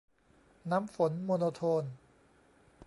[0.71, 1.83] น้ำฝน โมโนโทน